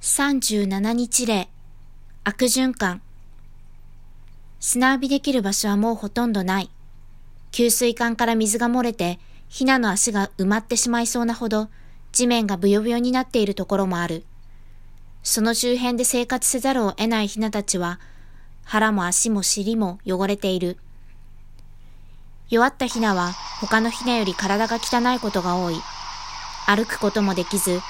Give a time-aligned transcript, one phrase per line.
[0.00, 1.50] 37日例、
[2.24, 3.02] 悪循環。
[4.58, 6.70] 砂浴びできる場所はもうほとんどない。
[7.50, 9.18] 給水管から水が漏れて、
[9.50, 11.68] ヒナの足が埋まってしまいそうなほど、
[12.12, 14.24] 地面がブヨブヨになっているところもある。
[15.22, 18.00] その周辺で生活せざるを得ないヒナたちは、
[18.64, 20.78] 腹も足も尻も汚れている。
[22.48, 25.74] 弱ったヒナは他のヒナより体が汚いことが多い。
[26.66, 27.80] 歩くこともできず、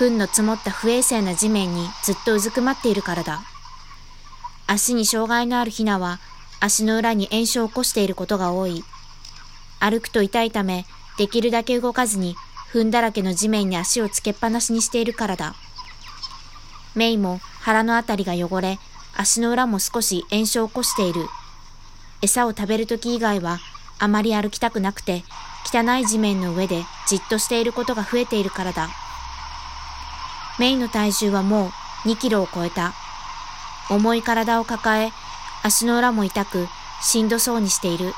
[0.00, 3.42] 糞の積もった不衛生な地面にずっとうずくまっているからだ。
[4.66, 6.20] 足に障害のあるヒナは
[6.58, 8.82] 足の裏に炎症を起こしていることが多い。
[9.78, 10.86] 歩くと痛いため、
[11.18, 12.34] できるだけ動かずに
[12.72, 15.54] 糞だらけの地面に足をつけっぱなしにしているからだ。
[16.94, 18.78] メイも腹のあたりが汚れ、
[19.14, 21.26] 足の裏も少し炎症を起こしている。
[22.22, 23.58] 餌を食べるとき以外は
[23.98, 25.24] あまり歩きたくなくて、
[25.70, 28.88] 汚い地面の上でじっとしていることが増えているからだ。
[30.60, 31.68] メイの体重はも
[32.04, 32.92] う2キロを超えた。
[33.88, 35.10] 重い体を抱え、
[35.62, 36.68] 足の裏も痛く、
[37.00, 38.12] しんどそうにしている。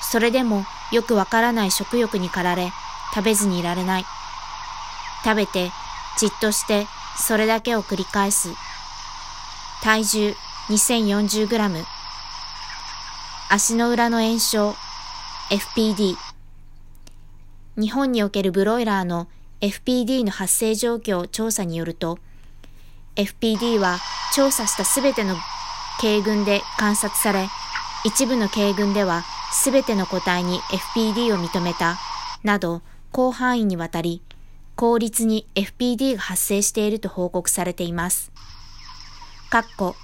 [0.00, 2.70] それでもよくわからない食欲に駆られ、
[3.12, 4.04] 食べずにいられない。
[5.24, 5.72] 食べて、
[6.18, 6.86] じっとして、
[7.18, 8.54] それだけを繰り返す。
[9.82, 10.36] 体重
[10.68, 11.84] 2040g。
[13.48, 14.76] 足の裏の炎症、
[15.50, 16.14] FPD。
[17.76, 19.26] 日本におけるブロイラーの
[19.60, 22.18] FPD の発生状況調査によると、
[23.16, 23.98] FPD は
[24.34, 25.36] 調査したすべての
[26.00, 27.46] 軽群で観察され、
[28.04, 31.98] 一部の軽群ではすべての個体に FPD を認めた、
[32.42, 32.80] など
[33.12, 34.22] 広範囲にわたり、
[34.76, 38.32] 効率に FPD が発生していると報告されています。
[39.50, 39.94] かっこ、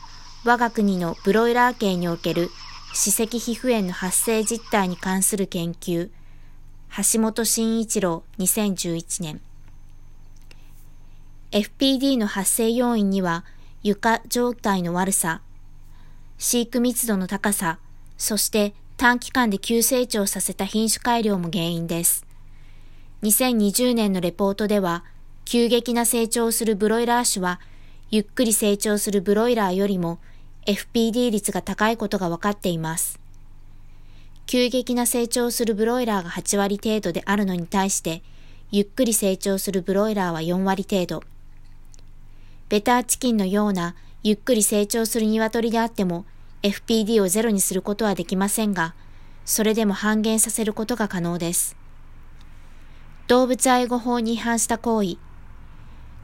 [0.44, 2.50] 我が国のブロイラー系における
[2.92, 6.10] 歯石皮膚炎の発生実態に関する研究、
[6.90, 9.40] 橋本慎一郎2011年。
[11.52, 13.44] FPD の発生要因には
[13.82, 15.42] 床状態の悪さ、
[16.38, 17.78] 飼育密度の高さ、
[18.18, 22.26] そして短期間で急成長させた品種改良も原因です。
[23.22, 25.04] 2020年のレポートでは、
[25.44, 27.60] 急激な成長するブロイラー種は、
[28.10, 30.18] ゆっくり成長するブロイラーよりも
[30.66, 33.18] FPD 率が高いことが分かっています。
[34.46, 38.22] 急激な成長するブロイラーが8割程度であるのに対して、
[38.70, 41.24] ゆっくり成長するブロイラーは4割程度。
[42.68, 46.24] ベターチキンのようなゆっくり成長する鶏であっても
[46.62, 48.94] FPD をゼロにすることはできませんが、
[49.44, 51.76] それでも半減させることが可能です。
[53.26, 55.16] 動物愛護法に違反した行為。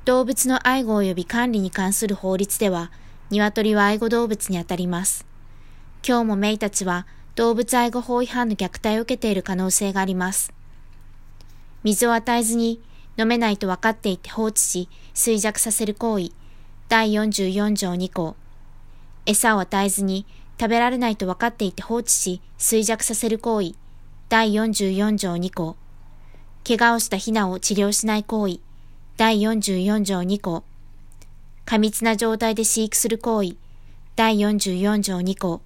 [0.04, 2.92] 動物の愛護及び管理に関する法律では、
[3.30, 5.26] 鶏は愛護動物にあたります。
[6.06, 10.52] 今日もメイたちは動物愛護法違反の虐待を受けている可能性があります。
[11.82, 12.80] 水を与えずに
[13.16, 16.30] 飲めないと分かっていて放置し衰弱させる行為。
[16.88, 18.36] 第44条2項。
[19.24, 20.26] 餌を与えずに
[20.60, 23.74] 食べられないと分かっていて放置し衰弱させる行為。
[24.28, 25.76] 第44条2項。
[26.66, 28.60] 怪我をしたヒナを治療しない行為。
[29.16, 30.64] 第44条2項。
[31.64, 33.56] 過密な状態で飼育する行為。
[34.16, 35.62] 第44条2項。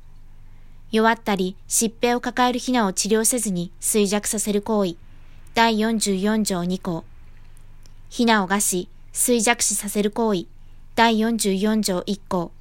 [0.93, 4.97] 弱ったり疾病を抱えるヒナを治療せずに衰弱させる行為。
[5.55, 7.05] 第44条2項。
[8.09, 10.47] ヒナを餓死、衰弱死させる行為。
[10.95, 12.53] 第44条1項。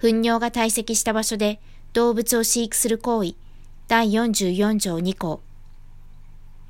[0.00, 1.60] 糞尿が堆積した場所で
[1.92, 3.34] 動物を飼育する行為。
[3.86, 5.40] 第44条2項。